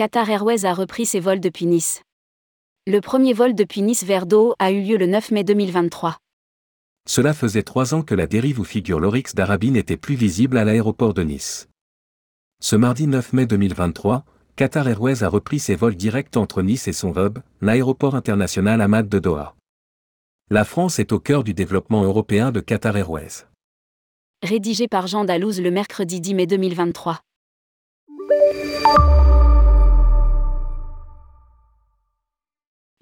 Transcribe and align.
Qatar 0.00 0.30
Airways 0.30 0.64
a 0.64 0.72
repris 0.72 1.04
ses 1.04 1.20
vols 1.20 1.40
depuis 1.40 1.66
Nice. 1.66 2.00
Le 2.86 3.02
premier 3.02 3.34
vol 3.34 3.54
depuis 3.54 3.82
Nice 3.82 4.02
vers 4.02 4.24
Do 4.24 4.54
a 4.58 4.70
eu 4.70 4.80
lieu 4.80 4.96
le 4.96 5.04
9 5.04 5.30
mai 5.30 5.44
2023. 5.44 6.16
Cela 7.06 7.34
faisait 7.34 7.62
trois 7.62 7.92
ans 7.92 8.00
que 8.00 8.14
la 8.14 8.26
dérive 8.26 8.60
où 8.60 8.64
figure 8.64 8.98
l'Orix 8.98 9.34
d'Arabie 9.34 9.70
n'était 9.70 9.98
plus 9.98 10.14
visible 10.14 10.56
à 10.56 10.64
l'aéroport 10.64 11.12
de 11.12 11.22
Nice. 11.22 11.68
Ce 12.62 12.76
mardi 12.76 13.08
9 13.08 13.34
mai 13.34 13.44
2023, 13.44 14.24
Qatar 14.56 14.88
Airways 14.88 15.22
a 15.22 15.28
repris 15.28 15.58
ses 15.58 15.74
vols 15.74 15.96
directs 15.96 16.38
entre 16.38 16.62
Nice 16.62 16.88
et 16.88 16.94
son 16.94 17.12
hub, 17.18 17.40
l'aéroport 17.60 18.14
international 18.14 18.80
Ahmad 18.80 19.06
de 19.06 19.18
Doha. 19.18 19.54
La 20.48 20.64
France 20.64 20.98
est 20.98 21.12
au 21.12 21.20
cœur 21.20 21.44
du 21.44 21.52
développement 21.52 22.04
européen 22.04 22.52
de 22.52 22.60
Qatar 22.60 22.96
Airways. 22.96 23.44
Rédigé 24.42 24.88
par 24.88 25.08
Jean 25.08 25.26
Dalouse 25.26 25.60
le 25.60 25.70
mercredi 25.70 26.22
10 26.22 26.34
mai 26.36 26.46
2023. 26.46 27.20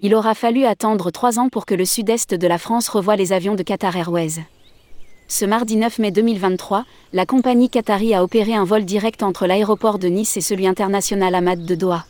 Il 0.01 0.15
aura 0.15 0.33
fallu 0.33 0.63
attendre 0.63 1.11
trois 1.11 1.39
ans 1.39 1.49
pour 1.49 1.65
que 1.65 1.75
le 1.75 1.83
sud-est 1.83 2.33
de 2.33 2.47
la 2.47 2.57
France 2.57 2.87
revoie 2.87 3.17
les 3.17 3.33
avions 3.33 3.55
de 3.55 3.63
Qatar 3.63 3.97
Airways. 3.97 4.45
Ce 5.27 5.43
mardi 5.43 5.75
9 5.75 5.99
mai 5.99 6.11
2023, 6.11 6.85
la 7.11 7.25
compagnie 7.25 7.69
Qatari 7.69 8.13
a 8.13 8.23
opéré 8.23 8.53
un 8.53 8.63
vol 8.63 8.85
direct 8.85 9.23
entre 9.23 9.45
l'aéroport 9.45 9.99
de 9.99 10.07
Nice 10.07 10.37
et 10.37 10.41
celui 10.41 10.67
international 10.67 11.35
Ahmad 11.35 11.65
de 11.65 11.75
Doha. 11.75 12.05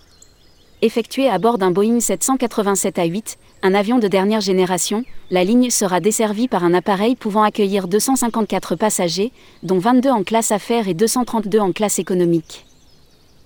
Effectué 0.83 1.29
à 1.29 1.39
bord 1.39 1.57
d'un 1.57 1.71
Boeing 1.71 1.99
787 1.99 2.97
A8, 2.97 3.37
un 3.63 3.73
avion 3.73 3.97
de 3.97 4.07
dernière 4.07 4.39
génération, 4.39 5.03
la 5.31 5.43
ligne 5.43 5.71
sera 5.71 5.99
desservie 5.99 6.47
par 6.47 6.63
un 6.63 6.75
appareil 6.75 7.15
pouvant 7.15 7.41
accueillir 7.41 7.87
254 7.87 8.75
passagers, 8.75 9.31
dont 9.63 9.79
22 9.79 10.11
en 10.11 10.23
classe 10.23 10.51
affaires 10.51 10.87
et 10.87 10.93
232 10.93 11.57
en 11.57 11.71
classe 11.71 11.97
économique. 11.97 12.67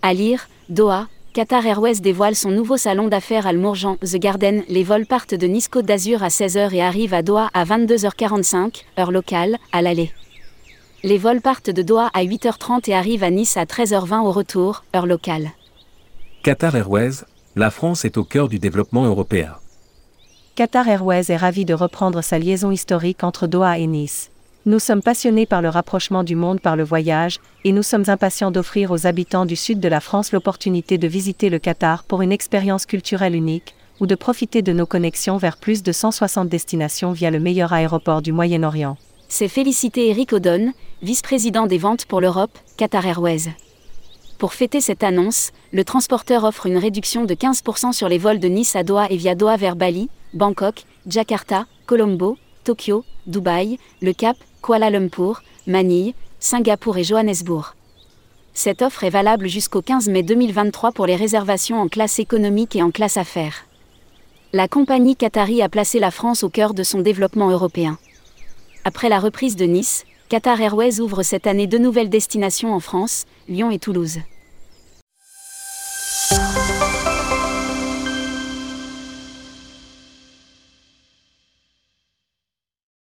À 0.02 0.14
lire, 0.14 0.50
Doha, 0.67 1.08
Qatar 1.34 1.66
Airways 1.66 2.00
dévoile 2.00 2.36
son 2.36 2.52
nouveau 2.52 2.78
salon 2.78 3.08
d'affaires 3.08 3.48
Al 3.48 3.58
Mourjan, 3.58 3.98
The 4.03 4.17
Garden. 4.17 4.62
Les 4.70 4.84
vols 4.84 5.08
partent 5.08 5.34
de 5.34 5.48
Nice 5.48 5.67
Côte 5.67 5.88
d'Azur 5.88 6.22
à 6.22 6.28
16h 6.28 6.76
et 6.76 6.81
arrivent 6.84 7.16
à 7.16 7.23
Doha 7.23 7.50
à 7.56 7.66
22h45, 7.66 8.84
heure 9.00 9.12
locale, 9.12 9.58
à 9.72 9.81
l'aller. 9.81 10.11
Les 11.02 11.17
vols 11.17 11.42
partent 11.42 11.72
de 11.72 11.81
Doha 11.81 12.11
à 12.14 12.23
8h30 12.23 12.88
et 12.88 12.94
arrivent 12.94 13.23
à 13.23 13.31
Nice 13.31 13.58
à 13.58 13.66
13h20 13.66 14.20
au 14.20 14.31
retour, 14.31 14.84
heure 14.95 15.08
locale. 15.08 15.50
Qatar 16.44 16.76
Airways, 16.76 17.23
la 17.56 17.72
France 17.72 18.06
est 18.06 18.17
au 18.17 18.23
cœur 18.23 18.48
du 18.48 18.59
développement 18.59 19.06
européen. 19.06 19.56
Qatar 20.54 20.88
Airways 20.88 21.31
est 21.31 21.38
ravi 21.38 21.66
de 21.66 21.73
reprendre 21.73 22.22
sa 22.22 22.38
liaison 22.38 22.70
historique 22.70 23.23
entre 23.23 23.48
Doha 23.48 23.80
et 23.80 23.88
Nice. 23.88 24.30
Nous 24.66 24.80
sommes 24.80 25.02
passionnés 25.02 25.45
par 25.45 25.61
le 25.61 25.67
rapprochement 25.67 26.23
du 26.23 26.38
monde 26.38 26.61
par 26.61 26.78
le 26.78 26.86
voyage, 26.86 27.42
et 27.66 27.73
nous 27.73 27.83
sommes 27.83 28.06
impatients 28.08 28.50
d'offrir 28.50 28.92
aux 28.92 29.05
habitants 29.05 29.45
du 29.45 29.58
sud 29.58 29.81
de 29.81 29.89
la 29.89 30.00
France 30.00 30.31
l'opportunité 30.31 30.97
de 30.97 31.05
visiter 31.05 31.50
le 31.50 31.59
Qatar 31.59 32.05
pour 32.05 32.22
une 32.22 32.31
expérience 32.31 32.86
culturelle 32.86 33.36
unique, 33.36 33.75
ou 34.00 34.08
de 34.08 34.16
profiter 34.16 34.61
de 34.61 34.72
nos 34.72 34.86
connexions 34.86 35.36
vers 35.36 35.58
plus 35.58 35.83
de 35.83 35.92
160 35.92 36.47
destinations 36.47 37.11
via 37.11 37.30
le 37.30 37.42
meilleur 37.42 37.73
aéroport 37.73 38.22
du 38.22 38.31
Moyen-Orient. 38.31 38.95
C'est 39.28 39.50
félicité 39.50 40.08
Eric 40.08 40.31
Odon, 40.31 40.72
vice-président 41.02 41.67
des 41.67 41.77
ventes 41.77 42.05
pour 42.05 42.22
l'Europe, 42.22 42.58
Qatar 42.77 43.05
Airways. 43.05 43.53
Pour 44.38 44.53
fêter 44.53 44.80
cette 44.80 45.03
annonce, 45.03 45.52
le 45.73 45.83
transporteur 45.83 46.45
offre 46.45 46.67
une 46.67 46.77
réduction 46.77 47.25
de 47.25 47.33
15% 47.33 47.92
sur 47.92 48.08
les 48.08 48.17
vols 48.17 48.39
de 48.39 48.48
Nice 48.48 48.77
à 48.77 48.83
Doha 48.83 49.08
et 49.09 49.17
via 49.17 49.36
Doha 49.36 49.58
vers 49.58 49.75
Bali, 49.75 50.09
Bangkok, 50.33 50.83
Jakarta, 51.05 51.66
Colombo, 51.86 52.38
Tokyo, 52.64 53.03
Dubaï, 53.27 53.77
Le 54.02 54.14
Cap, 54.14 54.38
Kuala 54.64 54.89
Lumpur, 54.89 55.44
Manille, 55.67 56.14
Singapour 56.39 56.97
et 56.97 57.03
Johannesburg. 57.03 57.75
Cette 58.53 58.81
offre 58.81 59.03
est 59.03 59.09
valable 59.09 59.50
jusqu'au 59.50 59.81
15 59.81 60.08
mai 60.08 60.23
2023 60.23 60.94
pour 60.94 61.05
les 61.05 61.17
réservations 61.17 61.81
en 61.81 61.89
classe 61.89 62.17
économique 62.17 62.77
et 62.77 62.82
en 62.82 62.89
classe 62.89 63.17
affaires. 63.17 63.65
La 64.54 64.70
compagnie 64.70 65.17
Qatari 65.17 65.61
a 65.61 65.67
placé 65.67 65.99
la 65.99 66.11
France 66.11 66.43
au 66.43 66.49
cœur 66.49 66.73
de 66.73 66.83
son 66.83 67.02
développement 67.02 67.49
européen. 67.49 67.98
Après 68.86 69.10
la 69.10 69.20
reprise 69.20 69.58
de 69.58 69.65
Nice, 69.65 70.05
Qatar 70.30 70.61
Airways 70.61 71.02
ouvre 71.02 71.23
cette 71.23 71.45
année 71.45 71.67
deux 71.67 71.77
nouvelles 71.77 72.09
destinations 72.09 72.73
en 72.73 72.80
France, 72.80 73.26
Lyon 73.49 73.70
et 73.70 73.80
Toulouse. 73.80 74.20